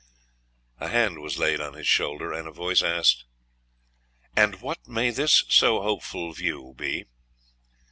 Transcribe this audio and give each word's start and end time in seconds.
A 0.79 0.87
hand 0.87 1.19
was 1.19 1.37
laid 1.37 1.61
on 1.61 1.73
his 1.75 1.85
shoulder, 1.85 2.33
and 2.33 2.47
a 2.47 2.51
voice 2.51 2.81
asked' 2.81 3.25
'And 4.35 4.59
what 4.59 4.87
may 4.87 5.11
this 5.11 5.43
so 5.47 5.83
hopeful 5.83 6.33
view 6.33 6.73
be? 6.75 7.05